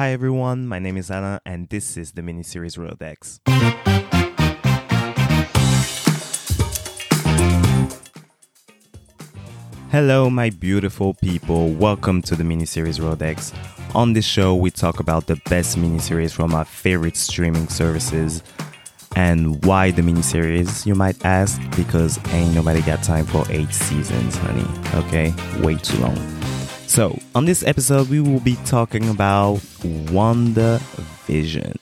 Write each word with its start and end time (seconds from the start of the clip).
Hi 0.00 0.12
everyone, 0.12 0.66
my 0.66 0.78
name 0.78 0.96
is 0.96 1.10
Anna, 1.10 1.42
and 1.44 1.68
this 1.68 1.98
is 1.98 2.12
the 2.12 2.22
miniseries 2.22 2.78
Rolodex. 2.78 3.40
Hello, 9.90 10.30
my 10.30 10.48
beautiful 10.48 11.12
people. 11.12 11.68
Welcome 11.72 12.22
to 12.22 12.34
the 12.34 12.44
miniseries 12.44 12.98
Rolodex. 12.98 13.54
On 13.94 14.14
this 14.14 14.24
show, 14.24 14.54
we 14.54 14.70
talk 14.70 15.00
about 15.00 15.26
the 15.26 15.36
best 15.50 15.76
miniseries 15.76 16.32
from 16.32 16.54
our 16.54 16.64
favorite 16.64 17.18
streaming 17.18 17.68
services. 17.68 18.42
And 19.16 19.62
why 19.66 19.90
the 19.90 20.00
miniseries, 20.00 20.86
you 20.86 20.94
might 20.94 21.22
ask? 21.26 21.60
Because 21.76 22.18
ain't 22.32 22.54
nobody 22.54 22.80
got 22.80 23.02
time 23.02 23.26
for 23.26 23.44
eight 23.50 23.74
seasons, 23.74 24.34
honey. 24.38 24.64
Okay? 24.94 25.34
Way 25.62 25.74
too 25.74 25.98
long. 25.98 26.39
So, 26.90 27.16
on 27.36 27.44
this 27.44 27.62
episode, 27.62 28.10
we 28.10 28.18
will 28.18 28.40
be 28.40 28.56
talking 28.64 29.08
about 29.10 29.60
Wonder 30.10 30.80
Vision. 31.24 31.78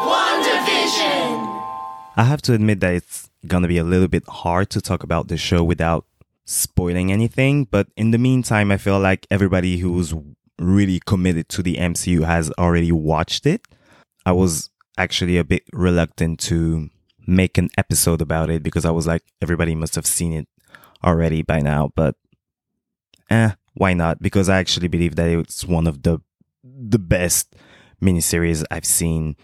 WandaVision! 0.00 1.36
I 2.16 2.24
have 2.24 2.40
to 2.42 2.54
admit 2.54 2.80
that 2.80 2.94
it's 2.94 3.28
gonna 3.46 3.68
be 3.68 3.76
a 3.76 3.84
little 3.84 4.08
bit 4.08 4.26
hard 4.26 4.70
to 4.70 4.80
talk 4.80 5.02
about 5.02 5.28
the 5.28 5.36
show 5.36 5.62
without 5.62 6.06
spoiling 6.46 7.12
anything, 7.12 7.64
but 7.64 7.88
in 7.94 8.10
the 8.10 8.16
meantime, 8.16 8.70
I 8.72 8.78
feel 8.78 8.98
like 8.98 9.26
everybody 9.30 9.76
who's 9.76 10.14
really 10.58 11.02
committed 11.04 11.50
to 11.50 11.62
the 11.62 11.76
MCU 11.76 12.24
has 12.24 12.50
already 12.52 12.90
watched 12.90 13.44
it. 13.44 13.60
I 14.24 14.32
was 14.32 14.70
actually 14.96 15.36
a 15.36 15.44
bit 15.44 15.64
reluctant 15.74 16.40
to 16.48 16.88
make 17.26 17.58
an 17.58 17.68
episode 17.76 18.22
about 18.22 18.48
it 18.48 18.62
because 18.62 18.86
I 18.86 18.92
was 18.92 19.06
like, 19.06 19.24
everybody 19.42 19.74
must 19.74 19.94
have 19.94 20.06
seen 20.06 20.32
it 20.32 20.48
already 21.04 21.42
by 21.42 21.60
now, 21.60 21.92
but 21.94 22.16
eh, 23.30 23.52
why 23.74 23.94
not? 23.94 24.20
Because 24.20 24.48
I 24.48 24.58
actually 24.58 24.88
believe 24.88 25.16
that 25.16 25.28
it's 25.28 25.64
one 25.64 25.86
of 25.86 26.02
the 26.02 26.20
the 26.64 26.98
best 26.98 27.54
miniseries 28.02 28.64
I've 28.70 28.84
seen. 28.84 29.36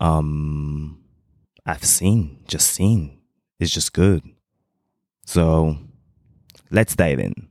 Um, 0.00 1.02
I've 1.66 1.84
seen, 1.84 2.44
just 2.46 2.70
seen. 2.72 3.18
It's 3.60 3.72
just 3.72 3.92
good. 3.92 4.22
So 5.24 5.76
let's 6.70 6.96
dive 6.96 7.18
in. 7.18 7.48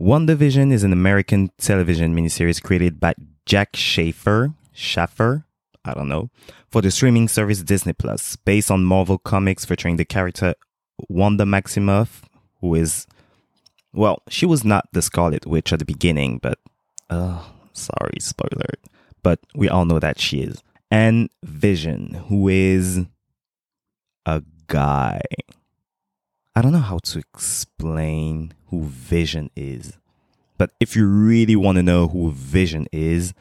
WandaVision 0.00 0.72
is 0.72 0.82
an 0.82 0.92
American 0.92 1.50
television 1.58 2.16
miniseries 2.16 2.62
created 2.62 2.98
by 2.98 3.14
Jac 3.46 3.76
Schaeffer, 3.76 4.54
Schaffer, 4.72 5.44
I 5.84 5.94
don't 5.94 6.08
know, 6.08 6.30
for 6.70 6.80
the 6.80 6.90
streaming 6.90 7.28
service 7.28 7.62
Disney 7.62 7.92
Plus, 7.92 8.36
based 8.36 8.70
on 8.70 8.84
Marvel 8.84 9.18
Comics 9.18 9.64
featuring 9.64 9.96
the 9.96 10.04
character 10.04 10.54
Wanda 11.08 11.44
Maximoff, 11.44 12.22
who 12.62 12.74
is, 12.74 13.06
well, 13.92 14.22
she 14.28 14.46
was 14.46 14.64
not 14.64 14.88
the 14.92 15.02
Scarlet 15.02 15.46
Witch 15.46 15.72
at 15.74 15.80
the 15.80 15.84
beginning, 15.84 16.38
but, 16.38 16.58
uh, 17.10 17.42
sorry, 17.74 18.18
spoiler, 18.20 18.70
but 19.22 19.40
we 19.54 19.68
all 19.68 19.84
know 19.84 19.98
that 19.98 20.18
she 20.18 20.40
is. 20.40 20.62
And 20.90 21.28
Vision, 21.44 22.14
who 22.28 22.48
is 22.48 23.00
a 24.24 24.42
guy. 24.68 25.20
I 26.54 26.62
don't 26.62 26.72
know 26.72 26.78
how 26.78 26.98
to 26.98 27.18
explain 27.18 28.54
who 28.68 28.84
Vision 28.84 29.50
is. 29.56 29.98
But 30.58 30.70
if 30.80 30.94
you 30.94 31.06
really 31.06 31.56
want 31.56 31.76
to 31.76 31.82
know 31.82 32.08
who 32.08 32.30
Vision 32.30 32.86
is, 32.92 33.34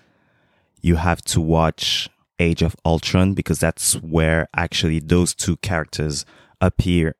you 0.81 0.95
have 0.95 1.22
to 1.23 1.41
watch 1.41 2.09
Age 2.39 2.61
of 2.61 2.75
Ultron 2.85 3.33
because 3.33 3.59
that's 3.59 3.94
where 4.02 4.47
actually 4.56 5.00
those 5.00 5.35
two 5.35 5.58
characters 5.58 6.25
appear 6.59 7.16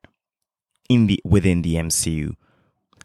in 0.92 1.06
the 1.06 1.20
within 1.24 1.62
the 1.62 1.74
MCU. 1.76 2.36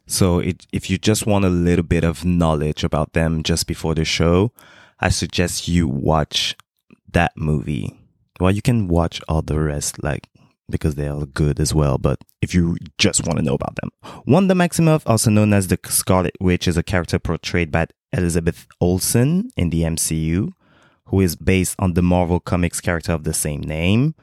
So 0.05 0.39
it, 0.39 0.65
if 0.71 0.89
you 0.89 0.97
just 0.97 1.25
want 1.25 1.45
a 1.45 1.49
little 1.49 1.83
bit 1.83 2.03
of 2.03 2.23
knowledge 2.23 2.83
about 2.83 3.13
them 3.13 3.43
just 3.43 3.67
before 3.67 3.93
the 3.93 4.05
show, 4.05 4.51
I 4.99 5.09
suggest 5.09 5.67
you 5.67 5.87
watch 5.87 6.55
that 7.11 7.33
movie. 7.35 7.93
Well, 8.39 8.51
you 8.51 8.61
can 8.61 8.87
watch 8.87 9.21
all 9.27 9.41
the 9.41 9.59
rest 9.59 10.01
like 10.03 10.29
because 10.69 10.95
they 10.95 11.07
are 11.07 11.25
good 11.25 11.59
as 11.59 11.73
well. 11.73 11.97
But 11.97 12.23
if 12.41 12.53
you 12.53 12.77
just 12.97 13.25
want 13.25 13.37
to 13.37 13.43
know 13.43 13.55
about 13.55 13.75
them, 13.81 13.89
Wanda 14.25 14.53
Maximoff, 14.53 15.03
also 15.05 15.29
known 15.29 15.53
as 15.53 15.67
the 15.67 15.79
Scarlet 15.85 16.35
Witch, 16.39 16.67
is 16.67 16.77
a 16.77 16.83
character 16.83 17.19
portrayed 17.19 17.71
by 17.71 17.87
Elizabeth 18.11 18.67
Olsen 18.79 19.49
in 19.55 19.69
the 19.69 19.81
MCU, 19.81 20.49
who 21.05 21.21
is 21.21 21.35
based 21.35 21.75
on 21.79 21.93
the 21.93 22.01
Marvel 22.01 22.39
Comics 22.39 22.81
character 22.81 23.13
of 23.13 23.23
the 23.23 23.33
same 23.33 23.61
name. 23.61 24.15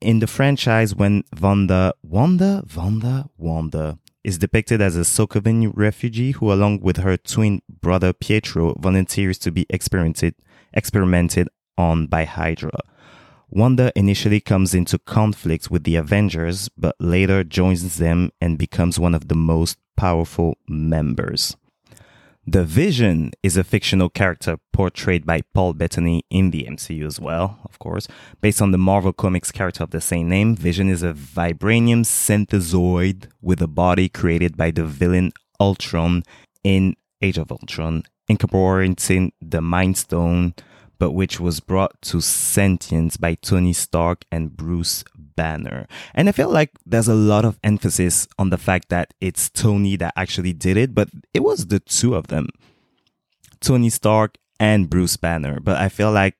In 0.00 0.20
the 0.20 0.28
franchise, 0.28 0.94
when 0.94 1.24
Wanda, 1.40 1.92
Wanda, 2.04 2.64
Wanda, 2.76 3.28
Wanda 3.36 3.98
is 4.22 4.38
depicted 4.38 4.80
as 4.80 4.96
a 4.96 5.00
Sokovian 5.00 5.72
refugee 5.74 6.30
who, 6.30 6.52
along 6.52 6.80
with 6.80 6.98
her 6.98 7.16
twin 7.16 7.62
brother 7.68 8.12
Pietro, 8.12 8.74
volunteers 8.78 9.38
to 9.38 9.50
be 9.50 9.66
experimented 9.68 10.36
experimented 10.72 11.48
on 11.76 12.06
by 12.06 12.24
Hydra. 12.24 12.78
Wanda 13.50 13.90
initially 13.96 14.40
comes 14.40 14.72
into 14.72 14.98
conflict 14.98 15.68
with 15.68 15.82
the 15.82 15.96
Avengers, 15.96 16.68
but 16.76 16.94
later 17.00 17.42
joins 17.42 17.98
them 17.98 18.30
and 18.40 18.56
becomes 18.56 19.00
one 19.00 19.14
of 19.14 19.26
the 19.26 19.34
most 19.34 19.78
powerful 19.96 20.58
members. 20.68 21.56
The 22.50 22.64
Vision 22.64 23.32
is 23.42 23.58
a 23.58 23.62
fictional 23.62 24.08
character 24.08 24.56
portrayed 24.72 25.26
by 25.26 25.42
Paul 25.52 25.74
Bettany 25.74 26.24
in 26.30 26.50
the 26.50 26.64
MCU 26.64 27.04
as 27.04 27.20
well, 27.20 27.58
of 27.66 27.78
course. 27.78 28.08
Based 28.40 28.62
on 28.62 28.70
the 28.70 28.78
Marvel 28.78 29.12
Comics 29.12 29.52
character 29.52 29.84
of 29.84 29.90
the 29.90 30.00
same 30.00 30.30
name, 30.30 30.56
Vision 30.56 30.88
is 30.88 31.02
a 31.02 31.12
vibranium 31.12 32.06
synthezoid 32.06 33.28
with 33.42 33.60
a 33.60 33.66
body 33.66 34.08
created 34.08 34.56
by 34.56 34.70
the 34.70 34.86
villain 34.86 35.32
Ultron 35.60 36.22
in 36.64 36.96
Age 37.20 37.36
of 37.36 37.52
Ultron, 37.52 38.04
incorporating 38.30 39.32
the 39.42 39.60
Mind 39.60 39.98
Stone 39.98 40.54
but 40.98 41.12
which 41.12 41.38
was 41.38 41.60
brought 41.60 42.00
to 42.02 42.20
sentience 42.20 43.16
by 43.16 43.34
Tony 43.34 43.72
Stark 43.72 44.24
and 44.32 44.56
Bruce 44.56 45.04
Banner. 45.38 45.86
And 46.14 46.28
I 46.28 46.32
feel 46.32 46.50
like 46.50 46.70
there's 46.84 47.08
a 47.08 47.14
lot 47.14 47.44
of 47.44 47.58
emphasis 47.62 48.26
on 48.38 48.50
the 48.50 48.58
fact 48.58 48.88
that 48.90 49.14
it's 49.20 49.48
Tony 49.48 49.96
that 49.96 50.12
actually 50.16 50.52
did 50.52 50.76
it, 50.76 50.94
but 50.94 51.08
it 51.32 51.40
was 51.40 51.66
the 51.66 51.80
two 51.80 52.14
of 52.14 52.26
them 52.26 52.48
Tony 53.60 53.90
Stark 53.90 54.36
and 54.58 54.90
Bruce 54.90 55.16
Banner. 55.16 55.60
But 55.60 55.76
I 55.78 55.88
feel 55.88 56.12
like, 56.12 56.34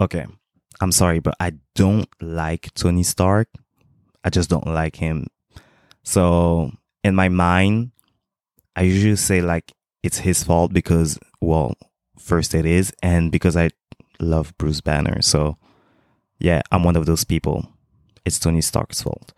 okay, 0.00 0.26
I'm 0.80 0.92
sorry, 0.92 1.20
but 1.20 1.36
I 1.38 1.52
don't 1.74 2.08
like 2.20 2.72
Tony 2.74 3.02
Stark. 3.04 3.48
I 4.24 4.30
just 4.30 4.48
don't 4.48 4.66
like 4.66 4.96
him. 4.96 5.26
So 6.02 6.72
in 7.04 7.14
my 7.14 7.28
mind, 7.28 7.92
I 8.76 8.82
usually 8.82 9.16
say 9.16 9.40
like 9.42 9.72
it's 10.02 10.18
his 10.18 10.42
fault 10.42 10.72
because, 10.72 11.18
well, 11.40 11.74
first 12.18 12.54
it 12.54 12.64
is, 12.64 12.92
and 13.02 13.30
because 13.30 13.56
I 13.56 13.70
love 14.20 14.56
Bruce 14.58 14.80
Banner. 14.80 15.20
So, 15.22 15.56
yeah, 16.38 16.62
I'm 16.70 16.84
one 16.84 16.96
of 16.96 17.06
those 17.06 17.24
people. 17.24 17.68
It's 18.24 18.38
Tony 18.38 18.60
Stark's 18.60 19.02
fault. 19.02 19.32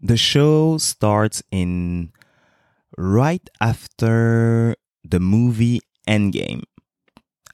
The 0.00 0.16
show 0.16 0.78
starts 0.78 1.42
in 1.50 2.12
right 2.96 3.48
after 3.60 4.76
the 5.04 5.20
movie 5.20 5.80
Endgame. 6.06 6.62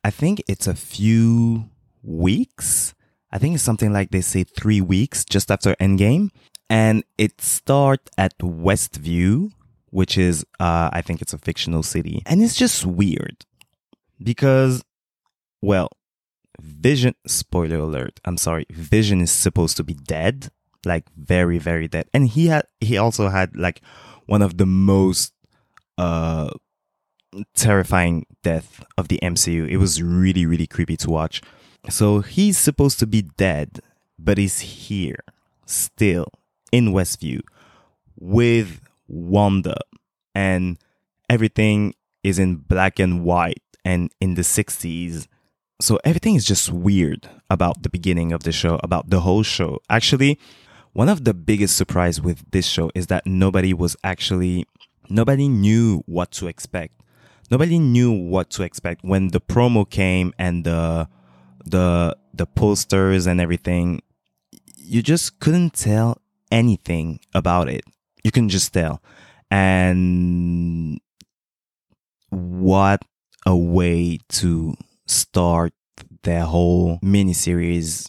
I 0.02 0.10
think 0.10 0.42
it's 0.48 0.66
a 0.66 0.74
few 0.74 1.70
weeks. 2.02 2.94
I 3.32 3.38
think 3.38 3.54
it's 3.54 3.64
something 3.64 3.92
like 3.92 4.10
they 4.10 4.20
say 4.20 4.44
three 4.44 4.80
weeks 4.80 5.24
just 5.24 5.50
after 5.50 5.74
Endgame. 5.76 6.30
And 6.68 7.04
it 7.18 7.40
starts 7.40 8.10
at 8.16 8.36
Westview, 8.38 9.50
which 9.90 10.18
is, 10.18 10.44
uh, 10.60 10.90
I 10.92 11.02
think 11.02 11.22
it's 11.22 11.32
a 11.32 11.38
fictional 11.38 11.82
city. 11.82 12.22
And 12.26 12.42
it's 12.42 12.56
just 12.56 12.84
weird 12.84 13.44
because, 14.22 14.82
well, 15.60 15.88
Vision, 16.60 17.14
spoiler 17.26 17.76
alert, 17.76 18.20
I'm 18.24 18.36
sorry, 18.36 18.66
Vision 18.70 19.20
is 19.20 19.30
supposed 19.30 19.76
to 19.78 19.84
be 19.84 19.94
dead, 19.94 20.50
like 20.86 21.04
very, 21.16 21.58
very 21.58 21.88
dead. 21.88 22.08
And 22.12 22.28
he 22.28 22.46
had, 22.46 22.66
he 22.80 22.96
also 22.98 23.28
had 23.28 23.56
like 23.56 23.80
one 24.26 24.42
of 24.42 24.58
the 24.58 24.66
most, 24.66 25.32
uh, 25.98 26.50
terrifying 27.54 28.26
death 28.42 28.84
of 28.96 29.08
the 29.08 29.18
MCU. 29.22 29.68
It 29.68 29.78
was 29.78 30.02
really, 30.02 30.46
really 30.46 30.66
creepy 30.66 30.96
to 30.98 31.10
watch. 31.10 31.42
So 31.90 32.20
he's 32.20 32.58
supposed 32.58 32.98
to 33.00 33.06
be 33.06 33.22
dead, 33.22 33.80
but 34.18 34.38
he's 34.38 34.60
here 34.60 35.20
still 35.66 36.26
in 36.72 36.92
Westview 36.92 37.40
with 38.18 38.80
Wanda 39.06 39.76
and 40.34 40.78
everything 41.28 41.94
is 42.22 42.38
in 42.38 42.56
black 42.56 42.98
and 42.98 43.24
white 43.24 43.62
and 43.84 44.10
in 44.20 44.34
the 44.34 44.42
60s. 44.42 45.26
So 45.80 45.98
everything 46.04 46.34
is 46.34 46.44
just 46.44 46.72
weird 46.72 47.28
about 47.50 47.82
the 47.82 47.90
beginning 47.90 48.32
of 48.32 48.44
the 48.44 48.52
show, 48.52 48.80
about 48.82 49.10
the 49.10 49.20
whole 49.20 49.42
show. 49.42 49.80
Actually, 49.90 50.38
one 50.94 51.08
of 51.08 51.24
the 51.24 51.34
biggest 51.34 51.76
surprise 51.76 52.20
with 52.20 52.50
this 52.52 52.66
show 52.66 52.90
is 52.94 53.08
that 53.08 53.26
nobody 53.26 53.74
was 53.74 53.96
actually 54.02 54.64
nobody 55.10 55.48
knew 55.48 56.02
what 56.06 56.30
to 56.32 56.46
expect. 56.46 56.94
Nobody 57.50 57.78
knew 57.78 58.10
what 58.10 58.48
to 58.50 58.62
expect 58.62 59.04
when 59.04 59.28
the 59.28 59.40
promo 59.40 59.88
came 59.88 60.32
and 60.38 60.64
the 60.64 61.08
the 61.66 62.16
the 62.32 62.46
posters 62.46 63.26
and 63.26 63.40
everything. 63.40 64.00
You 64.76 65.02
just 65.02 65.40
couldn't 65.40 65.74
tell 65.74 66.22
anything 66.50 67.20
about 67.34 67.68
it. 67.68 67.84
You 68.22 68.30
can 68.30 68.48
just 68.48 68.72
tell. 68.72 69.02
And 69.50 71.00
what 72.30 73.02
a 73.46 73.56
way 73.56 74.18
to 74.28 74.74
start 75.06 75.72
their 76.22 76.44
whole 76.44 76.98
miniseries 77.00 78.08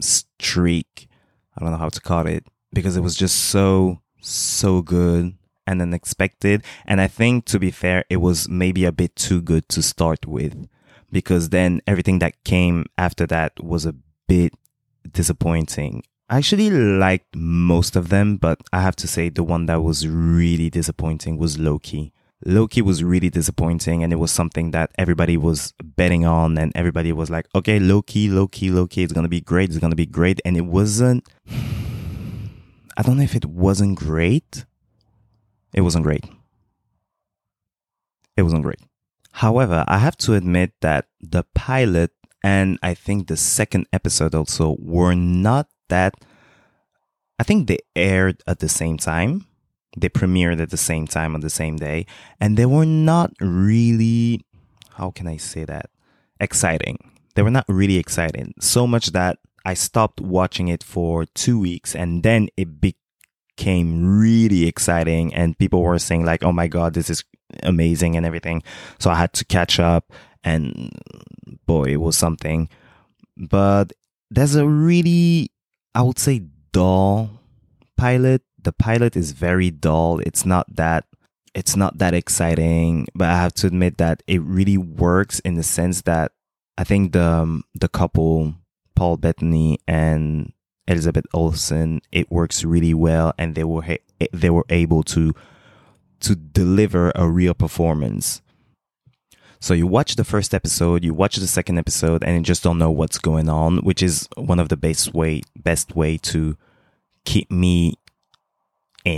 streak. 0.00 1.08
I 1.56 1.60
don't 1.60 1.72
know 1.72 1.78
how 1.78 1.88
to 1.88 2.00
call 2.00 2.26
it 2.26 2.44
because 2.72 2.96
it 2.96 3.02
was 3.02 3.14
just 3.14 3.36
so, 3.36 4.00
so 4.20 4.82
good 4.82 5.34
and 5.66 5.82
unexpected. 5.82 6.64
And 6.86 7.00
I 7.00 7.08
think, 7.08 7.44
to 7.46 7.58
be 7.58 7.70
fair, 7.70 8.04
it 8.08 8.18
was 8.18 8.48
maybe 8.48 8.84
a 8.84 8.92
bit 8.92 9.16
too 9.16 9.40
good 9.40 9.68
to 9.70 9.82
start 9.82 10.26
with 10.26 10.68
because 11.10 11.50
then 11.50 11.80
everything 11.86 12.18
that 12.20 12.42
came 12.44 12.86
after 12.96 13.26
that 13.26 13.62
was 13.62 13.86
a 13.86 13.94
bit 14.28 14.54
disappointing. 15.12 16.02
I 16.28 16.38
actually 16.38 16.70
liked 16.70 17.34
most 17.34 17.96
of 17.96 18.08
them, 18.08 18.36
but 18.36 18.60
I 18.72 18.82
have 18.82 18.94
to 18.96 19.08
say 19.08 19.28
the 19.28 19.42
one 19.42 19.66
that 19.66 19.82
was 19.82 20.06
really 20.06 20.70
disappointing 20.70 21.38
was 21.38 21.58
Loki. 21.58 22.12
Loki 22.44 22.80
was 22.80 23.04
really 23.04 23.28
disappointing, 23.28 24.02
and 24.02 24.12
it 24.12 24.16
was 24.16 24.30
something 24.30 24.70
that 24.70 24.90
everybody 24.96 25.36
was 25.36 25.74
betting 25.82 26.24
on, 26.24 26.56
and 26.56 26.72
everybody 26.74 27.12
was 27.12 27.30
like, 27.30 27.46
okay, 27.54 27.78
Loki, 27.78 28.28
Loki, 28.28 28.70
Loki, 28.70 29.02
it's 29.02 29.12
gonna 29.12 29.28
be 29.28 29.40
great, 29.40 29.68
it's 29.70 29.78
gonna 29.78 29.94
be 29.94 30.06
great. 30.06 30.40
And 30.44 30.56
it 30.56 30.64
wasn't, 30.64 31.28
I 32.96 33.02
don't 33.02 33.18
know 33.18 33.22
if 33.22 33.34
it 33.34 33.44
wasn't 33.44 33.98
great. 33.98 34.64
It 35.74 35.82
wasn't 35.82 36.04
great. 36.04 36.24
It 38.36 38.42
wasn't 38.42 38.62
great. 38.62 38.80
However, 39.32 39.84
I 39.86 39.98
have 39.98 40.16
to 40.18 40.34
admit 40.34 40.72
that 40.80 41.06
the 41.20 41.44
pilot 41.54 42.10
and 42.42 42.78
I 42.82 42.94
think 42.94 43.28
the 43.28 43.36
second 43.36 43.86
episode 43.92 44.34
also 44.34 44.76
were 44.80 45.14
not 45.14 45.68
that. 45.88 46.14
I 47.38 47.42
think 47.42 47.68
they 47.68 47.78
aired 47.94 48.42
at 48.46 48.58
the 48.58 48.68
same 48.68 48.96
time. 48.96 49.46
They 49.96 50.08
premiered 50.08 50.60
at 50.60 50.70
the 50.70 50.76
same 50.76 51.06
time 51.06 51.34
on 51.34 51.40
the 51.40 51.50
same 51.50 51.76
day, 51.76 52.06
and 52.40 52.56
they 52.56 52.66
were 52.66 52.86
not 52.86 53.32
really. 53.40 54.44
How 54.94 55.10
can 55.10 55.26
I 55.26 55.36
say 55.36 55.64
that? 55.64 55.90
Exciting. 56.38 56.98
They 57.34 57.42
were 57.42 57.50
not 57.50 57.64
really 57.68 57.96
exciting. 57.96 58.54
So 58.60 58.86
much 58.86 59.12
that 59.12 59.38
I 59.64 59.74
stopped 59.74 60.20
watching 60.20 60.68
it 60.68 60.82
for 60.82 61.24
two 61.26 61.58
weeks, 61.58 61.94
and 61.94 62.22
then 62.22 62.48
it 62.56 62.80
became 62.80 64.18
really 64.18 64.66
exciting, 64.66 65.34
and 65.34 65.58
people 65.58 65.82
were 65.82 65.98
saying 65.98 66.24
like, 66.24 66.44
"Oh 66.44 66.52
my 66.52 66.68
god, 66.68 66.94
this 66.94 67.10
is 67.10 67.24
amazing 67.62 68.16
and 68.16 68.24
everything. 68.24 68.62
So 68.98 69.10
I 69.10 69.16
had 69.16 69.32
to 69.34 69.44
catch 69.44 69.78
up 69.80 70.12
and 70.44 70.90
boy, 71.66 71.84
it 71.84 72.00
was 72.00 72.16
something. 72.16 72.68
But 73.36 73.92
there's 74.30 74.54
a 74.54 74.66
really, 74.66 75.50
I 75.94 76.02
would 76.02 76.18
say, 76.18 76.42
dull 76.72 77.30
pilot. 77.96 78.42
The 78.62 78.72
pilot 78.72 79.16
is 79.16 79.32
very 79.32 79.70
dull. 79.70 80.20
It's 80.20 80.44
not 80.44 80.66
that 80.76 81.04
it's 81.54 81.76
not 81.76 81.98
that 81.98 82.14
exciting, 82.14 83.08
but 83.14 83.28
I 83.28 83.36
have 83.36 83.54
to 83.54 83.66
admit 83.66 83.98
that 83.98 84.22
it 84.26 84.40
really 84.42 84.78
works 84.78 85.40
in 85.40 85.54
the 85.54 85.62
sense 85.62 86.02
that 86.02 86.32
I 86.78 86.84
think 86.84 87.12
the 87.12 87.24
um, 87.24 87.64
the 87.74 87.88
couple 87.88 88.54
Paul 88.94 89.16
Bettany 89.16 89.78
and 89.88 90.52
Elizabeth 90.86 91.26
Olsen 91.32 92.00
it 92.12 92.30
works 92.30 92.64
really 92.64 92.94
well, 92.94 93.32
and 93.38 93.54
they 93.54 93.64
were 93.64 93.98
they 94.32 94.50
were 94.50 94.66
able 94.68 95.02
to 95.04 95.34
to 96.20 96.34
deliver 96.34 97.12
a 97.14 97.28
real 97.28 97.54
performance. 97.54 98.42
So 99.62 99.74
you 99.74 99.86
watch 99.86 100.16
the 100.16 100.24
first 100.24 100.54
episode, 100.54 101.04
you 101.04 101.12
watch 101.12 101.36
the 101.36 101.46
second 101.46 101.76
episode, 101.78 102.24
and 102.24 102.36
you 102.36 102.42
just 102.42 102.62
don't 102.62 102.78
know 102.78 102.90
what's 102.90 103.18
going 103.18 103.50
on, 103.50 103.78
which 103.78 104.02
is 104.02 104.26
one 104.36 104.58
of 104.58 104.70
the 104.70 104.76
best 104.76 105.12
way 105.12 105.42
best 105.54 105.94
way 105.94 106.16
to 106.18 106.56
keep 107.24 107.50
me 107.50 107.94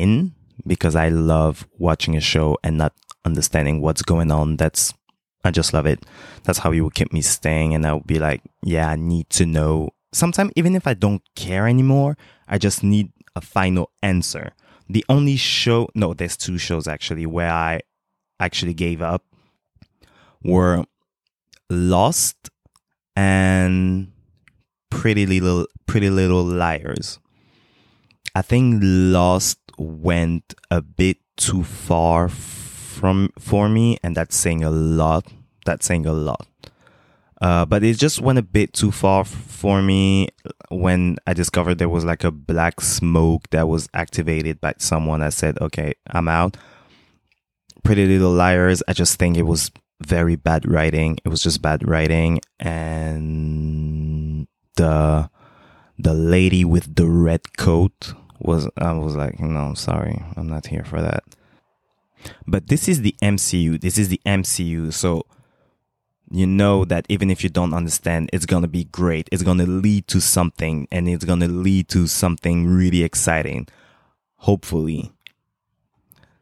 in 0.01 0.35
because 0.67 0.97
I 0.97 1.09
love 1.09 1.67
watching 1.79 2.17
a 2.17 2.21
show 2.21 2.59
and 2.63 2.79
not 2.79 2.95
understanding 3.25 3.81
what's 3.81 4.03
going 4.03 4.31
on. 4.31 4.57
That's 4.57 4.95
I 5.45 5.51
just 5.51 5.73
love 5.73 5.87
it. 5.87 6.05
That's 6.45 6.59
how 6.59 6.71
you 6.71 6.85
would 6.85 6.95
keep 6.95 7.13
me 7.13 7.21
staying, 7.21 7.75
and 7.75 7.85
I 7.85 7.95
would 7.95 8.07
be 8.07 8.21
like, 8.21 8.43
yeah, 8.63 8.89
I 8.89 8.97
need 8.97 9.29
to 9.31 9.47
know. 9.47 9.91
Sometimes 10.13 10.53
even 10.55 10.77
if 10.77 10.87
I 10.87 10.95
don't 10.95 11.23
care 11.35 11.67
anymore, 11.67 12.17
I 12.47 12.59
just 12.59 12.85
need 12.85 13.13
a 13.35 13.41
final 13.41 13.91
answer 14.03 14.53
the 14.93 15.05
only 15.09 15.37
show, 15.37 15.89
no, 15.95 16.13
there's 16.13 16.37
two 16.37 16.59
shows 16.59 16.87
actually 16.87 17.27
where 17.27 17.51
I 17.51 17.81
actually 18.39 18.75
gave 18.75 19.01
up 19.01 19.25
were 20.43 20.85
Lost 21.71 22.51
and 23.17 24.13
Pretty 24.91 25.25
Little 25.25 25.67
Pretty 25.87 26.11
Little 26.11 26.45
Liars. 26.45 27.19
I 28.35 28.43
think 28.43 28.81
Lost 28.83 29.59
went 29.83 30.55
a 30.71 30.81
bit 30.81 31.19
too 31.37 31.65
far 31.65 32.29
from 32.29 33.31
for 33.39 33.69
me, 33.69 33.99
and 34.03 34.17
that's 34.17 34.37
saying 34.37 34.65
a 34.65 34.71
lot. 34.71 35.27
That's 35.65 35.87
saying 35.87 36.07
a 36.07 36.13
lot. 36.13 36.47
Uh, 37.41 37.67
but 37.67 37.83
it 37.83 37.99
just 37.99 38.21
went 38.21 38.39
a 38.39 38.43
bit 38.43 38.73
too 38.73 38.93
far 38.93 39.25
for 39.25 39.83
me 39.83 40.29
when 40.69 41.17
I 41.27 41.35
discovered 41.35 41.79
there 41.79 41.89
was 41.89 42.05
like 42.05 42.23
a 42.23 42.31
black 42.31 42.81
smoke 42.81 43.51
that 43.51 43.67
was 43.67 43.89
activated 43.95 44.61
by 44.61 44.75
someone. 44.79 45.23
I 45.23 45.31
said, 45.31 45.59
okay, 45.61 45.95
I'm 46.07 46.29
out. 46.29 46.57
Pretty 47.83 48.07
Little 48.07 48.31
Liars, 48.31 48.81
I 48.87 48.93
just 48.93 49.19
think 49.19 49.37
it 49.37 49.43
was 49.43 49.73
very 50.07 50.37
bad 50.37 50.71
writing. 50.71 51.19
It 51.25 51.31
was 51.31 51.43
just 51.43 51.61
bad 51.63 51.87
writing. 51.87 52.41
And 52.61 54.47
the 54.77 55.29
the 55.99 56.15
lady 56.15 56.65
with 56.65 56.95
the 56.95 57.09
red 57.09 57.57
coat 57.57 58.15
was 58.45 58.69
I 58.77 58.93
was 58.93 59.17
like, 59.17 59.41
no, 59.41 59.61
I'm 59.61 59.77
sorry, 59.77 60.23
I'm 60.37 60.49
not 60.49 60.67
here 60.67 60.85
for 60.85 61.01
that. 61.01 61.25
But 62.47 62.69
this 62.69 62.89
is 62.89 63.03
the 63.03 63.15
MCU. 63.23 63.81
This 63.81 63.99
is 63.99 64.09
the 64.09 64.21
MCU. 64.27 64.93
So 64.93 65.27
you 66.31 66.47
know 66.47 66.85
that 66.85 67.07
even 67.09 67.31
if 67.31 67.43
you 67.45 67.51
don't 67.51 67.75
understand, 67.75 68.31
it's 68.33 68.47
to 68.63 68.69
be 68.69 68.85
great. 68.85 69.29
It's 69.33 69.43
to 69.59 69.67
lead 69.67 70.07
to 70.09 70.21
something 70.21 70.89
and 70.91 71.09
it's 71.09 71.25
to 71.41 71.49
lead 71.49 71.89
to 71.91 72.07
something 72.07 72.67
really 72.67 73.03
exciting. 73.03 73.69
Hopefully. 74.37 75.13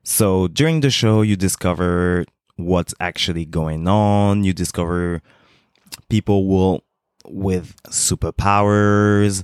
So 0.03 0.49
during 0.49 0.81
the 0.81 0.91
show, 0.91 1.23
you 1.23 1.37
discover 1.37 2.25
what's 2.56 2.94
actually 3.00 3.44
going 3.44 3.88
on. 3.88 4.44
You 4.44 4.53
discover 4.53 5.23
people 6.08 6.46
will 6.46 6.85
with 7.26 7.76
superpowers 7.85 9.43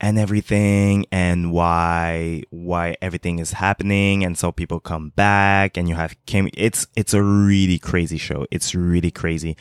and 0.00 0.18
everything 0.18 1.06
and 1.10 1.52
why 1.52 2.42
why 2.50 2.96
everything 3.02 3.38
is 3.38 3.52
happening 3.52 4.24
and 4.24 4.38
so 4.38 4.52
people 4.52 4.78
come 4.78 5.10
back 5.10 5.76
and 5.76 5.88
you 5.88 5.94
have 5.94 6.14
came 6.26 6.48
it's 6.54 6.86
it's 6.96 7.14
a 7.14 7.22
really 7.22 7.78
crazy 7.78 8.18
show. 8.18 8.46
It's 8.50 8.74
really 8.74 9.10
crazy. 9.10 9.56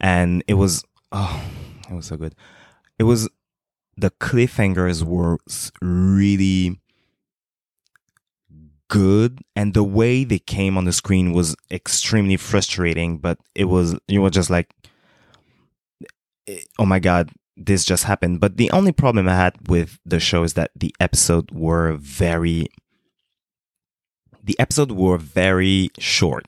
And 0.00 0.42
it 0.46 0.54
was 0.54 0.84
oh 1.12 1.42
it 1.90 1.94
was 1.94 2.06
so 2.06 2.16
good. 2.16 2.34
It 2.98 3.04
was 3.04 3.28
the 3.96 4.10
cliffhangers 4.10 5.02
were 5.02 5.38
really 5.82 6.80
good 8.88 9.40
and 9.56 9.72
the 9.72 9.84
way 9.84 10.24
they 10.24 10.38
came 10.38 10.76
on 10.76 10.84
the 10.84 10.92
screen 10.92 11.32
was 11.32 11.56
extremely 11.70 12.36
frustrating 12.36 13.16
but 13.16 13.38
it 13.54 13.64
was 13.64 13.96
you 14.06 14.20
were 14.20 14.28
just 14.28 14.50
like 14.50 14.74
eh, 16.46 16.60
oh 16.78 16.84
my 16.84 16.98
god 16.98 17.30
this 17.56 17.84
just 17.84 18.04
happened. 18.04 18.40
But 18.40 18.56
the 18.56 18.70
only 18.70 18.92
problem 18.92 19.28
I 19.28 19.34
had 19.36 19.68
with 19.68 19.98
the 20.04 20.20
show 20.20 20.42
is 20.42 20.54
that 20.54 20.70
the 20.74 20.94
episode 21.00 21.50
were 21.50 21.92
very 21.94 22.68
the 24.42 24.58
episode 24.58 24.90
were 24.90 25.18
very 25.18 25.90
short. 25.98 26.46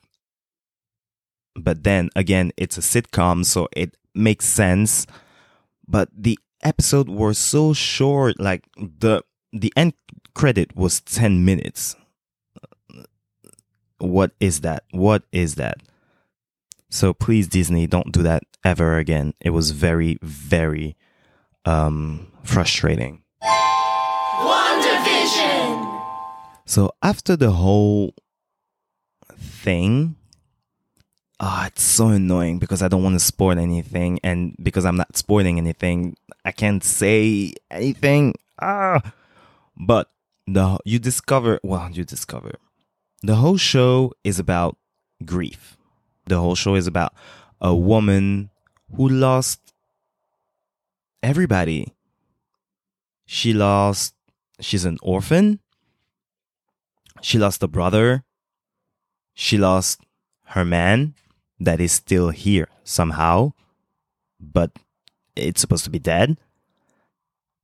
But 1.54 1.84
then 1.84 2.10
again, 2.16 2.50
it's 2.56 2.76
a 2.76 2.80
sitcom, 2.80 3.44
so 3.44 3.68
it 3.76 3.96
makes 4.14 4.46
sense. 4.46 5.06
But 5.86 6.08
the 6.16 6.38
episode 6.62 7.08
were 7.08 7.34
so 7.34 7.72
short, 7.72 8.40
like 8.40 8.66
the 8.76 9.22
the 9.52 9.72
end 9.76 9.94
credit 10.34 10.74
was 10.74 11.00
10 11.00 11.44
minutes. 11.44 11.94
What 13.98 14.32
is 14.40 14.62
that? 14.62 14.82
What 14.90 15.22
is 15.30 15.54
that? 15.54 15.78
So 16.94 17.12
please, 17.12 17.48
Disney, 17.48 17.88
don't 17.88 18.12
do 18.12 18.22
that 18.22 18.44
ever 18.62 18.98
again. 18.98 19.34
It 19.40 19.50
was 19.50 19.72
very, 19.72 20.16
very 20.22 20.96
um, 21.64 22.28
frustrating. 22.44 23.24
WandaVision. 24.38 26.00
So 26.66 26.92
after 27.02 27.34
the 27.34 27.50
whole 27.50 28.14
thing, 29.36 30.14
ah, 31.40 31.64
oh, 31.64 31.66
it's 31.66 31.82
so 31.82 32.10
annoying 32.10 32.60
because 32.60 32.80
I 32.80 32.86
don't 32.86 33.02
want 33.02 33.16
to 33.16 33.24
spoil 33.24 33.58
anything, 33.58 34.20
and 34.22 34.54
because 34.62 34.84
I'm 34.84 34.96
not 34.96 35.16
spoiling 35.16 35.58
anything, 35.58 36.16
I 36.44 36.52
can't 36.52 36.84
say 36.84 37.54
anything. 37.72 38.34
Ah, 38.62 39.02
but 39.76 40.12
the 40.46 40.78
you 40.84 41.00
discover 41.00 41.58
well, 41.64 41.90
you 41.90 42.04
discover 42.04 42.52
the 43.20 43.34
whole 43.34 43.56
show 43.56 44.12
is 44.22 44.38
about 44.38 44.76
grief 45.24 45.76
the 46.26 46.38
whole 46.38 46.54
show 46.54 46.74
is 46.74 46.86
about 46.86 47.14
a 47.60 47.74
woman 47.74 48.50
who 48.96 49.08
lost 49.08 49.72
everybody. 51.22 51.94
She 53.26 53.52
lost, 53.52 54.14
she's 54.60 54.84
an 54.84 54.98
orphan. 55.02 55.60
She 57.22 57.38
lost 57.38 57.62
a 57.62 57.68
brother. 57.68 58.24
She 59.34 59.56
lost 59.56 60.00
her 60.48 60.64
man. 60.64 61.14
that 61.60 61.80
is 61.80 61.92
still 61.92 62.30
here 62.30 62.68
somehow, 62.82 63.52
but 64.40 64.72
it's 65.36 65.60
supposed 65.60 65.84
to 65.84 65.90
be 65.90 65.98
dead. 65.98 66.36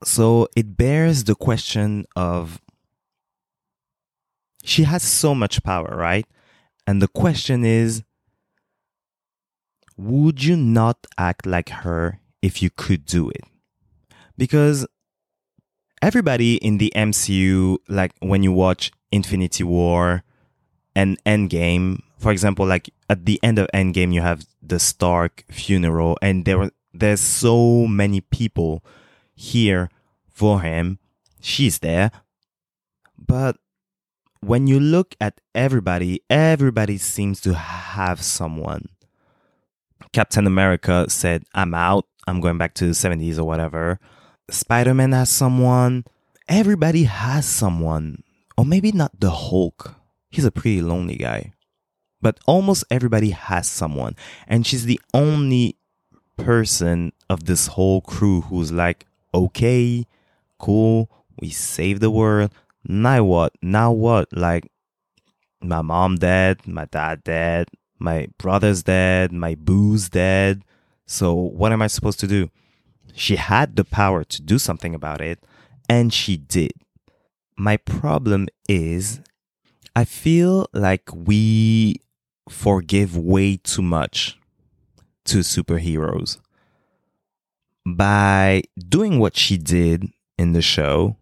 So 0.03 0.49
it 0.57 0.77
bears 0.77 1.25
the 1.25 1.35
question 1.35 2.07
of 2.17 2.61
she 4.63 4.85
has 4.85 5.03
so 5.03 5.35
much 5.35 5.63
power, 5.63 5.95
right? 5.95 6.27
And 6.87 7.03
the 7.03 7.09
question 7.09 7.65
is 7.65 8.03
would 10.01 10.43
you 10.43 10.57
not 10.57 11.07
act 11.19 11.45
like 11.45 11.69
her 11.69 12.21
if 12.41 12.63
you 12.63 12.71
could 12.71 13.05
do 13.05 13.29
it? 13.29 13.43
Because 14.39 14.87
everybody 16.01 16.57
in 16.57 16.79
the 16.79 16.91
MCU, 16.97 17.77
like 17.89 18.13
when 18.21 18.43
you 18.43 18.53
watch 18.53 18.93
Infinity 19.13 19.65
War 19.65 20.23
and 20.97 21.23
Endgame, 21.25 22.01
for 22.19 22.33
example, 22.33 22.67
like 22.67 22.91
at 23.11 23.27
the 23.27 23.39
end 23.43 23.59
of 23.59 23.69
Endgame, 23.75 24.15
you 24.15 24.23
have 24.23 24.47
the 24.63 24.79
Stark 24.79 25.45
funeral, 25.51 26.17
and 26.23 26.45
there 26.45 26.59
were 26.59 26.71
there's 26.93 27.21
so 27.21 27.87
many 27.87 28.21
people 28.21 28.83
here 29.35 29.91
for 30.29 30.63
him. 30.63 30.99
She's 31.41 31.79
there, 31.81 32.11
but 33.19 33.57
when 34.41 34.67
you 34.67 34.81
look 34.81 35.15
at 35.21 35.41
everybody, 35.55 36.23
everybody 36.31 36.97
seems 36.97 37.41
to 37.43 37.55
have 37.55 38.23
someone. 38.23 38.89
Captain 40.13 40.47
America 40.47 41.07
said, 41.09 41.45
I'm 41.55 41.75
out. 41.75 42.07
I'm 42.27 42.41
going 42.41 42.59
back 42.59 42.75
to 42.75 42.87
the 42.87 42.93
70s 42.93 43.39
or 43.39 43.45
whatever. 43.45 43.99
Spider 44.51 44.95
Man 44.95 45.13
has 45.13 45.31
someone. 45.31 46.05
Everybody 46.49 47.05
has 47.05 47.47
someone. 47.47 48.23
Or 48.57 48.65
maybe 48.65 48.93
not 48.93 49.19
the 49.21 49.31
Hulk. 49.31 49.95
He's 50.31 50.45
a 50.45 50.51
pretty 50.51 50.83
lonely 50.83 51.17
guy. 51.17 51.53
But 52.21 52.39
almost 52.47 52.85
everybody 52.91 53.31
has 53.31 53.69
someone. 53.69 54.17
And 54.47 54.67
she's 54.67 54.85
the 54.85 55.01
only 55.15 55.77
person 56.37 57.13
of 57.29 57.45
this 57.45 57.69
whole 57.69 58.01
crew 58.01 58.43
who's 58.43 58.73
like, 58.73 59.07
okay, 59.33 60.07
cool, 60.59 61.11
we 61.41 61.51
saved 61.51 62.01
the 62.01 62.11
world. 62.11 62.53
Now 62.85 63.25
what? 63.25 63.53
Now 63.63 63.93
what? 63.93 64.29
Like, 64.33 64.71
my 65.63 65.83
mom 65.83 66.17
dead, 66.17 66.67
my 66.67 66.87
dad 66.87 67.23
dead, 67.25 67.69
my 68.01 68.29
brother's 68.39 68.83
dead, 68.83 69.31
my 69.31 69.55
boo's 69.55 70.09
dead. 70.09 70.63
So 71.07 71.35
what 71.35 71.73
am 71.73 71.83
I 71.83 71.87
supposed 71.87 72.19
to 72.21 72.27
do? 72.27 72.51
She 73.15 73.37
had 73.37 73.77
the 73.77 73.85
power 73.85 74.25
to 74.25 74.43
do 74.43 74.59
something 74.59 74.95
about 74.95 75.21
it, 75.21 75.45
and 75.89 76.13
she 76.13 76.37
did. 76.37 76.73
My 77.57 77.77
problem 77.77 78.49
is, 78.69 79.21
I 79.95 80.05
feel 80.05 80.67
like 80.73 81.15
we 81.15 81.97
forgive 82.49 83.17
way 83.17 83.57
too 83.57 83.83
much 83.83 84.39
to 85.27 85.39
superheroes. 85.39 86.39
By 87.85 88.63
doing 88.77 89.19
what 89.19 89.37
she 89.37 89.59
did 89.59 90.09
in 90.39 90.53
the 90.53 90.63
show, 90.63 91.17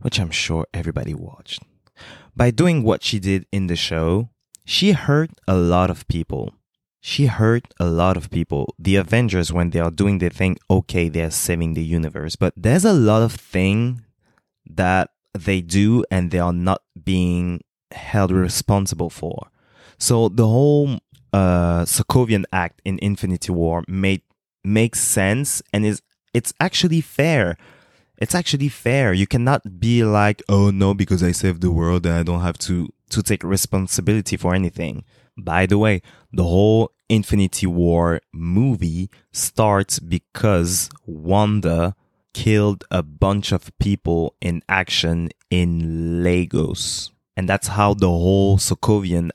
which 0.00 0.18
I'm 0.18 0.30
sure 0.30 0.66
everybody 0.72 1.12
watched, 1.12 1.62
by 2.36 2.50
doing 2.50 2.82
what 2.82 3.02
she 3.02 3.18
did 3.18 3.46
in 3.52 3.66
the 3.66 3.76
show, 3.76 4.30
she 4.64 4.92
hurt 4.92 5.30
a 5.46 5.56
lot 5.56 5.90
of 5.90 6.06
people. 6.08 6.54
She 7.00 7.26
hurt 7.26 7.74
a 7.78 7.84
lot 7.84 8.16
of 8.16 8.30
people. 8.30 8.74
The 8.78 8.96
Avengers, 8.96 9.52
when 9.52 9.70
they 9.70 9.80
are 9.80 9.90
doing 9.90 10.18
their 10.18 10.30
thing, 10.30 10.56
okay, 10.70 11.08
they're 11.08 11.30
saving 11.30 11.74
the 11.74 11.84
universe, 11.84 12.34
but 12.34 12.54
there's 12.56 12.84
a 12.84 12.94
lot 12.94 13.22
of 13.22 13.32
thing 13.32 14.02
that 14.64 15.10
they 15.34 15.60
do 15.60 16.04
and 16.10 16.30
they 16.30 16.38
are 16.38 16.52
not 16.52 16.82
being 17.04 17.60
held 17.90 18.30
responsible 18.30 19.10
for. 19.10 19.50
So 19.98 20.28
the 20.28 20.46
whole 20.46 20.98
uh, 21.32 21.84
Sokovian 21.84 22.44
Act 22.52 22.80
in 22.84 22.98
Infinity 23.02 23.52
War 23.52 23.84
made 23.86 24.22
makes 24.64 25.00
sense 25.00 25.60
and 25.72 25.84
is 25.84 26.00
it's 26.32 26.54
actually 26.58 27.00
fair. 27.00 27.58
It's 28.18 28.34
actually 28.34 28.68
fair. 28.68 29.12
You 29.12 29.26
cannot 29.26 29.78
be 29.78 30.04
like, 30.04 30.42
oh 30.48 30.70
no, 30.70 30.94
because 30.94 31.22
I 31.22 31.32
saved 31.32 31.60
the 31.60 31.70
world 31.70 32.06
and 32.06 32.14
I 32.14 32.22
don't 32.22 32.40
have 32.40 32.58
to 32.58 32.88
to 33.14 33.22
take 33.22 33.42
responsibility 33.42 34.36
for 34.36 34.54
anything. 34.54 35.04
By 35.36 35.66
the 35.66 35.78
way, 35.78 36.02
the 36.32 36.44
whole 36.44 36.92
Infinity 37.08 37.66
War 37.66 38.20
movie 38.32 39.10
starts 39.32 39.98
because 39.98 40.90
Wanda 41.06 41.94
killed 42.32 42.84
a 42.90 43.02
bunch 43.02 43.52
of 43.52 43.70
people 43.78 44.34
in 44.40 44.62
action 44.68 45.30
in 45.50 46.22
Lagos. 46.22 47.12
And 47.36 47.48
that's 47.48 47.68
how 47.68 47.94
the 47.94 48.08
whole 48.08 48.58
Sokovian 48.58 49.30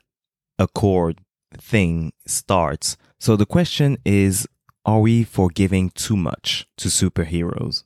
Accord 0.58 1.22
thing 1.58 2.12
starts. 2.26 2.98
So 3.20 3.36
the 3.36 3.46
question 3.46 3.98
is 4.06 4.48
are 4.86 5.00
we 5.00 5.24
forgiving 5.24 5.90
too 5.92 6.18
much 6.18 6.68
to 6.78 6.88
superheroes? 6.88 7.84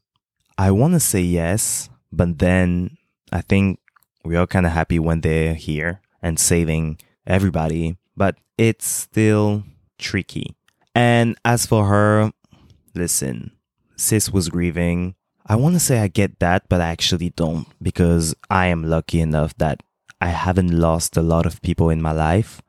I 0.58 0.72
want 0.72 0.94
to 0.94 1.00
say 1.00 1.22
yes, 1.22 1.90
but 2.12 2.40
then 2.40 2.98
I 3.32 3.42
think 3.42 3.80
we 4.24 4.36
are 4.36 4.48
kind 4.48 4.65
of 4.65 4.72
happy 4.72 5.00
when 5.00 5.22
they're 5.22 5.53
here 5.53 6.01
and 6.22 6.39
saving 6.39 7.00
everybody, 7.27 7.98
but 8.15 8.36
it's 8.58 8.88
still 8.88 9.63
tricky. 9.98 10.56
And 10.96 11.38
as 11.44 11.65
for 11.65 11.86
her, 11.88 12.32
listen, 12.94 13.51
sis 13.96 14.30
was 14.30 14.50
grieving. 14.50 15.15
I 15.46 15.56
want 15.56 15.75
to 15.75 15.80
say 15.80 16.00
I 16.00 16.08
get 16.08 16.39
that, 16.39 16.70
but 16.70 16.80
I 16.80 16.88
actually 16.88 17.32
don't 17.32 17.68
because 17.82 18.34
I 18.50 18.68
am 18.68 18.84
lucky 18.84 19.20
enough 19.20 19.56
that 19.58 19.84
I 20.22 20.27
haven't 20.27 20.72
lost 20.72 21.18
a 21.18 21.22
lot 21.22 21.46
of 21.46 21.62
people 21.62 21.89
in 21.89 22.01
my 22.01 22.12
life. 22.12 22.62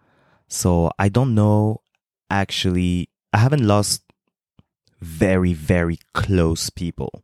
So 0.48 0.90
I 0.98 1.08
don't 1.08 1.34
know 1.34 1.82
actually, 2.30 3.10
I 3.32 3.38
haven't 3.38 3.66
lost 3.66 4.02
very, 5.00 5.52
very 5.52 5.98
close 6.14 6.70
people. 6.70 7.22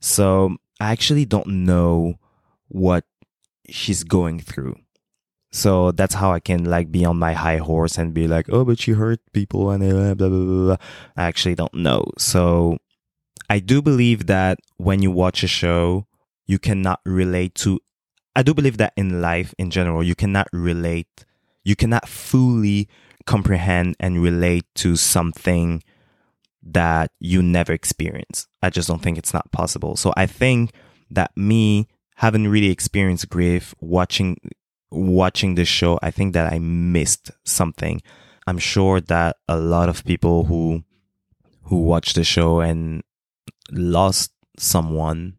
So 0.00 0.56
I 0.80 0.92
actually 0.92 1.24
don't 1.24 1.64
know 1.64 2.18
what 2.68 3.04
she's 3.68 4.04
going 4.04 4.40
through. 4.40 4.76
So 5.50 5.92
that's 5.92 6.14
how 6.14 6.32
I 6.32 6.40
can 6.40 6.64
like 6.64 6.92
be 6.92 7.04
on 7.04 7.18
my 7.18 7.32
high 7.32 7.56
horse 7.56 7.96
and 7.96 8.12
be 8.12 8.28
like, 8.28 8.46
oh, 8.50 8.64
but 8.64 8.78
she 8.78 8.92
hurt 8.92 9.20
people 9.32 9.70
and 9.70 9.82
blah, 9.82 10.14
blah, 10.14 10.28
blah, 10.28 10.66
blah. 10.66 10.76
I 11.16 11.24
actually 11.24 11.54
don't 11.54 11.74
know. 11.74 12.04
So 12.18 12.78
I 13.48 13.58
do 13.58 13.80
believe 13.80 14.26
that 14.26 14.58
when 14.76 15.00
you 15.00 15.10
watch 15.10 15.42
a 15.42 15.46
show, 15.46 16.06
you 16.46 16.58
cannot 16.58 17.00
relate 17.06 17.54
to, 17.56 17.80
I 18.36 18.42
do 18.42 18.52
believe 18.52 18.76
that 18.76 18.92
in 18.96 19.22
life 19.22 19.54
in 19.58 19.70
general, 19.70 20.02
you 20.02 20.14
cannot 20.14 20.48
relate, 20.52 21.24
you 21.64 21.76
cannot 21.76 22.08
fully 22.08 22.88
comprehend 23.24 23.96
and 24.00 24.22
relate 24.22 24.64
to 24.76 24.96
something 24.96 25.82
that 26.62 27.10
you 27.20 27.42
never 27.42 27.72
experience. 27.72 28.46
I 28.62 28.70
just 28.70 28.88
don't 28.88 29.02
think 29.02 29.16
it's 29.16 29.32
not 29.32 29.50
possible. 29.52 29.96
So 29.96 30.12
I 30.16 30.26
think 30.26 30.72
that 31.10 31.30
me 31.36 31.88
haven't 32.18 32.48
really 32.48 32.70
experienced 32.70 33.28
grief 33.28 33.74
watching 33.80 34.36
watching 34.90 35.54
this 35.54 35.68
show, 35.68 36.00
I 36.02 36.10
think 36.10 36.34
that 36.34 36.52
I 36.52 36.58
missed 36.58 37.30
something. 37.44 38.02
I'm 38.44 38.58
sure 38.58 39.00
that 39.02 39.36
a 39.46 39.56
lot 39.56 39.88
of 39.88 40.04
people 40.04 40.44
who 40.44 40.82
who 41.64 41.76
watch 41.76 42.14
the 42.14 42.24
show 42.24 42.60
and 42.60 43.04
lost 43.70 44.32
someone 44.58 45.36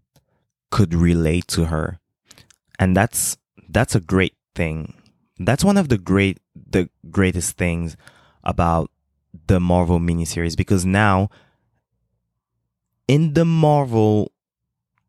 could 0.72 0.94
relate 0.94 1.48
to 1.50 1.66
her. 1.66 2.00
And 2.80 2.96
that's 2.96 3.38
that's 3.68 3.96
a 3.96 4.00
great 4.00 4.36
thing. 4.56 4.94
That's 5.38 5.66
one 5.66 5.76
of 5.76 5.90
the 5.90 5.98
great 5.98 6.40
the 6.56 6.90
greatest 7.12 7.58
things 7.58 7.98
about 8.46 8.90
the 9.48 9.60
Marvel 9.60 10.00
miniseries 10.00 10.56
because 10.56 10.86
now 10.86 11.30
in 13.06 13.34
the 13.34 13.44
Marvel 13.44 14.32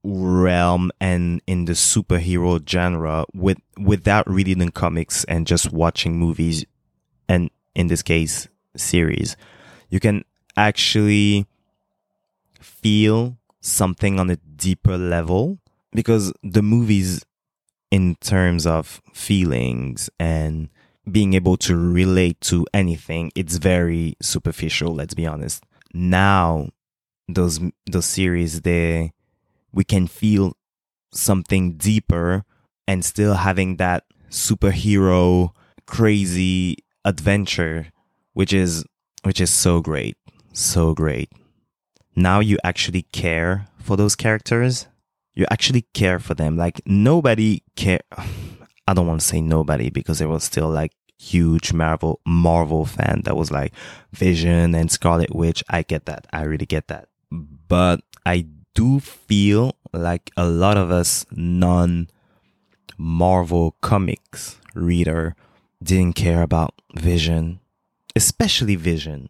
realm 0.02 0.90
and 1.00 1.42
in 1.46 1.66
the 1.66 1.72
superhero 1.72 2.66
genre 2.68 3.24
with 3.34 3.58
without 3.78 4.28
reading 4.28 4.58
the 4.58 4.70
comics 4.70 5.24
and 5.24 5.46
just 5.46 5.72
watching 5.72 6.18
movies 6.18 6.64
and 7.28 7.50
in 7.74 7.88
this 7.88 8.02
case 8.02 8.48
series 8.76 9.36
you 9.90 10.00
can 10.00 10.24
actually 10.56 11.46
feel 12.60 13.36
something 13.60 14.18
on 14.18 14.30
a 14.30 14.36
deeper 14.36 14.96
level 14.96 15.58
because 15.92 16.32
the 16.42 16.62
movies 16.62 17.24
in 17.90 18.14
terms 18.16 18.66
of 18.66 19.02
feelings 19.12 20.08
and 20.18 20.68
being 21.10 21.34
able 21.34 21.56
to 21.56 21.76
relate 21.76 22.40
to 22.40 22.66
anything 22.72 23.30
it's 23.34 23.56
very 23.56 24.14
superficial 24.22 24.94
let's 24.94 25.14
be 25.14 25.26
honest. 25.26 25.64
Now 25.92 26.68
those 27.28 27.60
those 27.90 28.06
series 28.06 28.62
they 28.62 29.12
we 29.72 29.84
can 29.84 30.06
feel 30.06 30.56
something 31.12 31.76
deeper 31.76 32.44
and 32.86 33.04
still 33.04 33.34
having 33.34 33.76
that 33.76 34.04
superhero 34.30 35.50
crazy 35.86 36.76
adventure 37.04 37.88
which 38.32 38.52
is 38.52 38.84
which 39.22 39.40
is 39.40 39.50
so 39.50 39.80
great 39.80 40.16
so 40.52 40.94
great 40.94 41.30
now 42.14 42.38
you 42.38 42.56
actually 42.62 43.02
care 43.12 43.66
for 43.78 43.96
those 43.96 44.14
characters 44.14 44.86
you 45.34 45.46
actually 45.50 45.82
care 45.94 46.18
for 46.18 46.34
them 46.34 46.56
like 46.56 46.80
nobody 46.86 47.62
care 47.74 48.00
i 48.86 48.94
don't 48.94 49.06
want 49.06 49.20
to 49.20 49.26
say 49.26 49.40
nobody 49.40 49.90
because 49.90 50.20
there 50.20 50.28
was 50.28 50.44
still 50.44 50.68
like 50.68 50.92
huge 51.20 51.72
Marvel 51.72 52.20
Marvel 52.26 52.86
fan 52.86 53.20
that 53.24 53.36
was 53.36 53.50
like 53.50 53.74
Vision 54.12 54.74
and 54.74 54.90
Scarlet 54.90 55.34
Witch. 55.34 55.62
I 55.68 55.82
get 55.82 56.06
that. 56.06 56.26
I 56.32 56.44
really 56.44 56.64
get 56.64 56.88
that. 56.88 57.08
But 57.30 58.00
I 58.24 58.46
do 58.74 59.00
feel 59.00 59.76
like 59.92 60.30
a 60.36 60.46
lot 60.46 60.76
of 60.76 60.90
us 60.90 61.26
non 61.30 62.08
Marvel 62.96 63.76
comics 63.80 64.58
reader 64.74 65.34
didn't 65.82 66.14
care 66.14 66.42
about 66.42 66.74
Vision, 66.94 67.60
especially 68.14 68.76
Vision. 68.76 69.28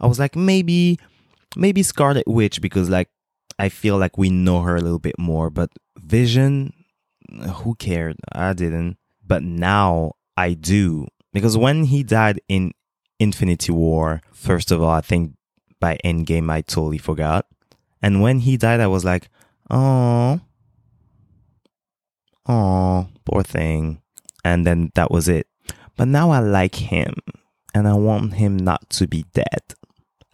I 0.00 0.06
was 0.06 0.18
like 0.18 0.36
maybe 0.36 0.98
maybe 1.56 1.82
Scarlet 1.82 2.26
Witch 2.26 2.60
because 2.60 2.90
like 2.90 3.08
I 3.58 3.68
feel 3.68 3.98
like 3.98 4.18
we 4.18 4.30
know 4.30 4.62
her 4.62 4.76
a 4.76 4.80
little 4.80 4.98
bit 4.98 5.18
more, 5.18 5.48
but 5.50 5.70
Vision 5.98 6.72
who 7.30 7.74
cared? 7.74 8.16
I 8.32 8.52
didn't. 8.52 8.98
But 9.26 9.42
now 9.42 10.12
I 10.36 10.54
do. 10.54 11.08
Because 11.32 11.56
when 11.56 11.84
he 11.84 12.02
died 12.02 12.40
in 12.48 12.72
Infinity 13.18 13.72
War, 13.72 14.20
first 14.32 14.70
of 14.70 14.82
all, 14.82 14.90
I 14.90 15.00
think 15.00 15.34
by 15.80 15.98
Endgame 16.04 16.50
I 16.50 16.60
totally 16.60 16.98
forgot. 16.98 17.46
And 18.04 18.20
when 18.20 18.40
he 18.40 18.58
died, 18.58 18.80
I 18.80 18.86
was 18.86 19.02
like, 19.02 19.30
oh, 19.70 20.38
oh, 22.46 23.08
poor 23.24 23.42
thing. 23.42 24.02
And 24.44 24.66
then 24.66 24.90
that 24.94 25.10
was 25.10 25.26
it. 25.26 25.46
But 25.96 26.08
now 26.08 26.30
I 26.30 26.40
like 26.40 26.74
him 26.74 27.14
and 27.74 27.88
I 27.88 27.94
want 27.94 28.34
him 28.34 28.58
not 28.58 28.90
to 28.90 29.08
be 29.08 29.24
dead. 29.32 29.72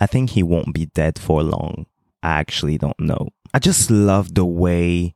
I 0.01 0.07
think 0.07 0.31
he 0.31 0.43
won't 0.43 0.75
be 0.75 0.87
dead 0.87 1.17
for 1.17 1.45
long. 1.45 1.87
I 2.25 2.41
actually 2.41 2.77
don't 2.77 2.99
know. 2.99 3.29
I 3.55 3.61
just 3.61 3.89
love 3.89 4.35
the 4.35 4.45
way 4.45 5.15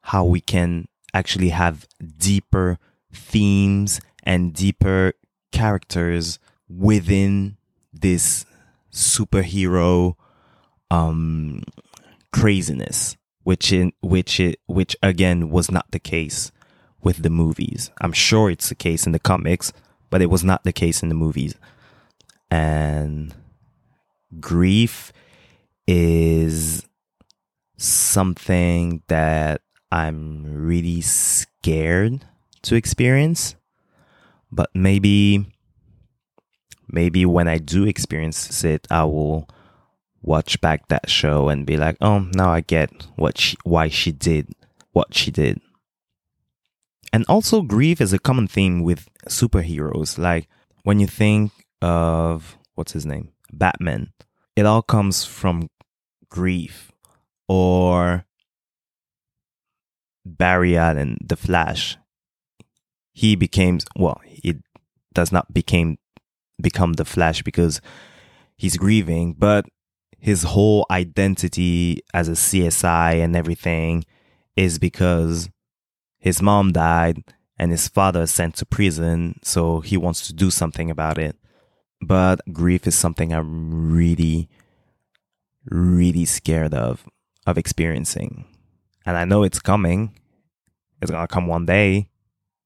how 0.00 0.24
we 0.24 0.40
can 0.40 0.88
actually 1.14 1.50
have 1.50 1.86
deeper 2.18 2.80
themes 3.12 4.00
and 4.24 4.52
deeper 4.52 5.12
characters 5.52 6.40
within 6.68 7.56
this 7.92 8.46
superhero 8.92 10.16
um 10.90 11.62
craziness 12.32 13.16
which 13.42 13.72
in 13.72 13.92
which 14.00 14.40
it 14.40 14.60
which 14.66 14.96
again 15.02 15.50
was 15.50 15.70
not 15.70 15.90
the 15.90 15.98
case 15.98 16.50
with 17.02 17.22
the 17.22 17.30
movies 17.30 17.90
i'm 18.00 18.12
sure 18.12 18.50
it's 18.50 18.68
the 18.68 18.74
case 18.74 19.06
in 19.06 19.12
the 19.12 19.18
comics 19.18 19.72
but 20.10 20.22
it 20.22 20.30
was 20.30 20.44
not 20.44 20.64
the 20.64 20.72
case 20.72 21.02
in 21.02 21.08
the 21.08 21.14
movies 21.14 21.54
and 22.50 23.34
grief 24.40 25.12
is 25.86 26.86
something 27.76 29.02
that 29.08 29.60
I'm 29.90 30.44
really 30.44 31.00
scared 31.00 32.24
to 32.62 32.74
experience. 32.74 33.54
But 34.50 34.70
maybe 34.74 35.46
maybe 36.88 37.26
when 37.26 37.48
I 37.48 37.58
do 37.58 37.84
experience 37.86 38.64
it, 38.64 38.86
I 38.90 39.04
will 39.04 39.48
watch 40.24 40.60
back 40.60 40.88
that 40.88 41.08
show 41.10 41.48
and 41.48 41.66
be 41.66 41.76
like, 41.76 41.96
"Oh, 42.00 42.30
now 42.34 42.50
I 42.52 42.60
get 42.60 42.90
what 43.16 43.38
she, 43.38 43.56
why 43.64 43.88
she 43.88 44.12
did 44.12 44.52
what 44.92 45.14
she 45.14 45.30
did." 45.30 45.60
And 47.12 47.24
also 47.28 47.62
grief 47.62 48.00
is 48.00 48.12
a 48.12 48.18
common 48.18 48.48
theme 48.48 48.82
with 48.82 49.08
superheroes. 49.28 50.18
Like 50.18 50.48
when 50.82 51.00
you 51.00 51.06
think 51.06 51.52
of 51.80 52.58
what's 52.74 52.92
his 52.92 53.06
name? 53.06 53.30
Batman. 53.52 54.12
It 54.56 54.66
all 54.66 54.82
comes 54.82 55.24
from 55.24 55.68
grief 56.28 56.92
or 57.48 58.24
Barry 60.24 60.76
Allen, 60.76 61.18
The 61.22 61.36
Flash, 61.36 61.98
he 63.12 63.36
became 63.36 63.78
well, 63.96 64.20
he 64.24 64.60
does 65.12 65.30
not 65.30 65.54
became 65.54 65.98
become 66.60 66.94
the 66.94 67.04
Flash 67.04 67.42
because 67.42 67.80
he's 68.56 68.76
grieving, 68.76 69.34
but 69.38 69.66
his 70.24 70.42
whole 70.42 70.86
identity 70.90 72.00
as 72.14 72.30
a 72.30 72.32
CSI 72.32 73.22
and 73.22 73.36
everything 73.36 74.06
is 74.56 74.78
because 74.78 75.50
his 76.18 76.40
mom 76.40 76.72
died 76.72 77.22
and 77.58 77.70
his 77.70 77.88
father 77.88 78.26
sent 78.26 78.54
to 78.56 78.64
prison, 78.64 79.38
so 79.42 79.80
he 79.80 79.98
wants 79.98 80.26
to 80.26 80.32
do 80.32 80.50
something 80.50 80.90
about 80.90 81.18
it. 81.18 81.36
But 82.00 82.40
grief 82.54 82.86
is 82.86 82.94
something 82.94 83.34
I'm 83.34 83.92
really, 83.92 84.48
really 85.66 86.24
scared 86.24 86.72
of 86.72 87.06
of 87.46 87.58
experiencing 87.58 88.46
and 89.04 89.18
I 89.18 89.26
know 89.26 89.42
it's 89.42 89.60
coming. 89.60 90.18
It's 91.02 91.10
gonna 91.10 91.28
come 91.28 91.48
one 91.48 91.66
day, 91.66 92.08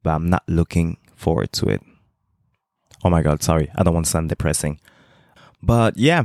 but 0.05 0.11
I'm 0.11 0.31
not 0.31 0.45
looking 0.47 0.97
forward 1.17 1.53
to 1.55 1.71
it. 1.71 1.83
Oh 3.03 3.11
my 3.11 3.23
god, 3.23 3.43
sorry, 3.43 3.69
I 3.75 3.83
don't 3.83 3.95
want 3.95 4.07
to 4.07 4.13
sound 4.13 4.29
depressing. 4.29 4.79
But 5.61 5.97
yeah, 5.97 6.23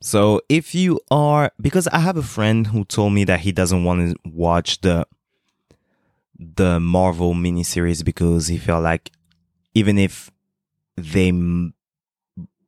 so 0.00 0.40
if 0.48 0.74
you 0.74 1.00
are, 1.10 1.52
because 1.60 1.86
I 1.88 1.98
have 1.98 2.16
a 2.16 2.22
friend 2.22 2.66
who 2.66 2.84
told 2.84 3.12
me 3.12 3.24
that 3.24 3.40
he 3.40 3.52
doesn't 3.52 3.84
want 3.84 4.10
to 4.10 4.30
watch 4.30 4.80
the 4.80 5.06
the 6.38 6.80
Marvel 6.80 7.34
miniseries 7.34 8.02
because 8.02 8.46
he 8.46 8.56
felt 8.56 8.82
like 8.82 9.10
even 9.74 9.98
if 9.98 10.30
they 10.96 11.32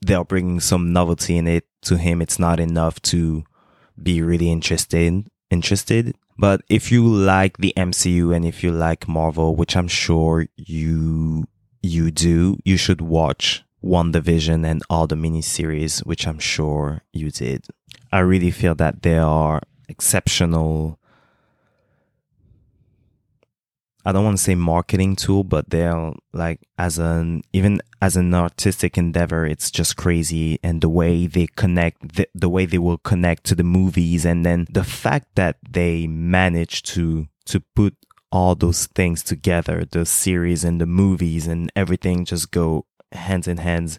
they're 0.02 0.24
bringing 0.24 0.60
some 0.60 0.92
novelty 0.92 1.36
in 1.36 1.46
it 1.46 1.66
to 1.82 1.96
him, 1.96 2.20
it's 2.20 2.38
not 2.38 2.60
enough 2.60 3.00
to 3.02 3.44
be 4.02 4.20
really 4.20 4.50
interested 4.50 5.26
interested. 5.50 6.16
But 6.38 6.62
if 6.68 6.90
you 6.90 7.06
like 7.06 7.58
the 7.58 7.72
MCU 7.76 8.34
and 8.34 8.44
if 8.44 8.64
you 8.64 8.72
like 8.72 9.06
Marvel, 9.06 9.54
which 9.54 9.76
I'm 9.76 9.88
sure 9.88 10.46
you 10.56 11.46
you 11.82 12.10
do, 12.10 12.58
you 12.64 12.76
should 12.76 13.00
watch 13.00 13.64
WandaVision 13.82 14.66
and 14.66 14.82
all 14.88 15.06
the 15.06 15.14
miniseries, 15.14 16.04
which 16.06 16.26
I'm 16.26 16.38
sure 16.38 17.02
you 17.12 17.30
did. 17.30 17.66
I 18.10 18.20
really 18.20 18.50
feel 18.50 18.74
that 18.76 19.02
they 19.02 19.18
are 19.18 19.60
exceptional 19.88 20.98
I 24.04 24.10
don't 24.10 24.24
want 24.24 24.38
to 24.38 24.42
say 24.42 24.56
marketing 24.56 25.14
tool, 25.14 25.44
but 25.44 25.70
they're 25.70 26.12
like 26.32 26.60
as 26.76 26.98
an 26.98 27.42
even 27.52 27.80
as 28.00 28.16
an 28.16 28.34
artistic 28.34 28.98
endeavor, 28.98 29.46
it's 29.46 29.70
just 29.70 29.96
crazy. 29.96 30.58
And 30.62 30.80
the 30.80 30.88
way 30.88 31.26
they 31.28 31.46
connect, 31.46 32.16
the, 32.16 32.28
the 32.34 32.48
way 32.48 32.66
they 32.66 32.78
will 32.78 32.98
connect 32.98 33.44
to 33.44 33.54
the 33.54 33.62
movies, 33.62 34.24
and 34.26 34.44
then 34.44 34.66
the 34.70 34.84
fact 34.84 35.36
that 35.36 35.58
they 35.68 36.08
manage 36.08 36.82
to 36.94 37.28
to 37.46 37.60
put 37.76 37.94
all 38.32 38.54
those 38.54 38.86
things 38.86 39.22
together, 39.22 39.84
the 39.84 40.06
series 40.06 40.64
and 40.64 40.80
the 40.80 40.86
movies 40.86 41.46
and 41.46 41.70
everything 41.76 42.24
just 42.24 42.50
go 42.50 42.86
hands 43.14 43.48
in 43.48 43.58
hands 43.58 43.98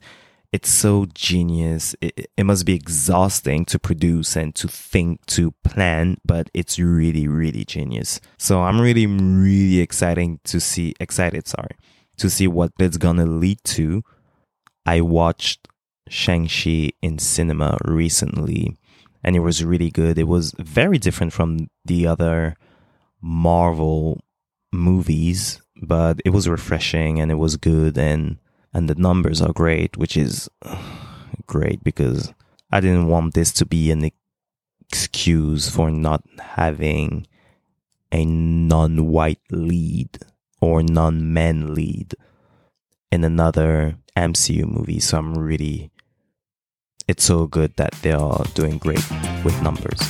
it's 0.53 0.69
so 0.69 1.07
genius. 1.15 1.95
It, 1.99 2.29
it 2.37 2.43
must 2.45 2.63
be 2.63 2.75
exhausting 2.75 3.65
to 3.65 3.79
produce 3.79 4.35
and 4.35 4.53
to 4.53 4.67
think, 4.67 5.25
to 5.25 5.51
plan, 5.63 6.17
but 6.23 6.51
it's 6.53 6.77
really, 6.77 7.27
really 7.27 7.65
genius. 7.65 8.21
So 8.37 8.61
I'm 8.61 8.79
really, 8.79 9.07
really 9.07 9.79
exciting 9.79 10.39
to 10.43 10.59
see, 10.59 10.93
excited, 10.99 11.47
sorry, 11.47 11.75
to 12.17 12.29
see 12.29 12.47
what 12.47 12.71
it's 12.77 12.97
gonna 12.97 13.25
lead 13.25 13.63
to. 13.63 14.03
I 14.85 15.01
watched 15.01 15.67
Shang-Chi 16.07 16.91
in 17.01 17.17
cinema 17.17 17.79
recently 17.83 18.77
and 19.23 19.35
it 19.35 19.39
was 19.39 19.65
really 19.65 19.89
good. 19.89 20.19
It 20.19 20.27
was 20.27 20.53
very 20.59 20.99
different 20.99 21.33
from 21.33 21.67
the 21.83 22.05
other 22.05 22.55
Marvel 23.19 24.21
movies, 24.71 25.63
but 25.81 26.21
it 26.23 26.29
was 26.29 26.47
refreshing 26.47 27.19
and 27.19 27.31
it 27.31 27.35
was 27.35 27.57
good 27.57 27.97
and 27.97 28.37
and 28.73 28.89
the 28.89 28.95
numbers 28.95 29.41
are 29.41 29.53
great, 29.53 29.97
which 29.97 30.17
is 30.17 30.49
great 31.45 31.83
because 31.83 32.33
I 32.71 32.79
didn't 32.79 33.07
want 33.07 33.33
this 33.33 33.51
to 33.53 33.65
be 33.65 33.91
an 33.91 34.09
excuse 34.89 35.69
for 35.69 35.91
not 35.91 36.23
having 36.39 37.27
a 38.11 38.25
non 38.25 39.07
white 39.07 39.41
lead 39.51 40.19
or 40.61 40.81
non 40.81 41.33
men 41.33 41.73
lead 41.73 42.15
in 43.11 43.23
another 43.23 43.97
MCU 44.17 44.65
movie. 44.65 44.99
So 44.99 45.17
I'm 45.17 45.37
really, 45.37 45.91
it's 47.07 47.23
so 47.25 47.47
good 47.47 47.75
that 47.75 47.93
they 48.01 48.11
are 48.11 48.43
doing 48.53 48.77
great 48.77 49.03
with 49.43 49.61
numbers. 49.61 50.01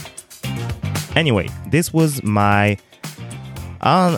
Anyway, 1.16 1.50
this 1.68 1.94
was 1.94 2.24
my. 2.24 2.78
Uh, 3.82 4.18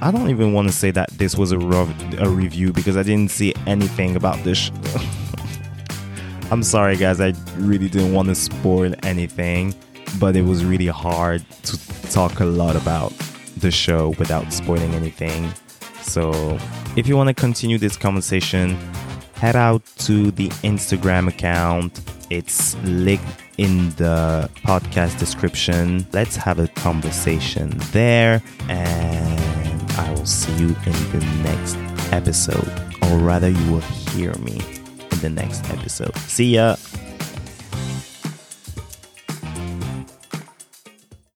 I 0.00 0.10
don't 0.10 0.28
even 0.30 0.52
want 0.52 0.68
to 0.68 0.74
say 0.74 0.90
that 0.90 1.10
this 1.10 1.36
was 1.36 1.52
a, 1.52 1.58
rev- 1.58 2.20
a 2.20 2.28
review 2.28 2.72
because 2.72 2.96
I 2.96 3.02
didn't 3.02 3.30
see 3.30 3.54
anything 3.66 4.16
about 4.16 4.42
this. 4.44 4.70
I'm 6.50 6.62
sorry, 6.62 6.96
guys. 6.96 7.20
I 7.20 7.32
really 7.56 7.88
didn't 7.88 8.12
want 8.12 8.28
to 8.28 8.34
spoil 8.34 8.94
anything, 9.02 9.74
but 10.18 10.36
it 10.36 10.42
was 10.42 10.64
really 10.64 10.86
hard 10.86 11.44
to 11.64 11.78
talk 12.10 12.40
a 12.40 12.44
lot 12.44 12.76
about 12.76 13.12
the 13.56 13.70
show 13.70 14.10
without 14.18 14.52
spoiling 14.52 14.94
anything. 14.94 15.52
So, 16.02 16.58
if 16.96 17.08
you 17.08 17.16
want 17.16 17.28
to 17.28 17.34
continue 17.34 17.78
this 17.78 17.96
conversation, 17.96 18.76
head 19.36 19.56
out 19.56 19.84
to 19.98 20.30
the 20.32 20.48
Instagram 20.62 21.28
account. 21.28 22.00
It's 22.30 22.76
linked 22.84 23.24
in 23.58 23.90
the 23.96 24.50
podcast 24.64 25.18
description. 25.18 26.06
Let's 26.12 26.36
have 26.36 26.58
a 26.58 26.68
conversation 26.68 27.72
there 27.92 28.42
and 28.68 29.43
will 30.24 30.28
see 30.28 30.52
you 30.54 30.68
in 30.68 30.92
the 31.12 31.42
next 31.42 31.76
episode, 32.10 32.72
or 33.02 33.18
rather, 33.18 33.50
you 33.50 33.70
will 33.70 33.80
hear 33.80 34.32
me 34.38 34.58
in 35.12 35.18
the 35.20 35.28
next 35.28 35.68
episode. 35.68 36.16
See 36.16 36.54
ya! 36.54 36.76